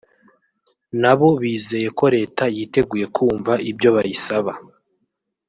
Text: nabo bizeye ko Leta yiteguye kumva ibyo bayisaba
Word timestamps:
nabo 1.01 1.27
bizeye 1.41 1.87
ko 1.97 2.05
Leta 2.15 2.43
yiteguye 2.55 3.05
kumva 3.15 3.53
ibyo 3.71 3.89
bayisaba 3.95 4.51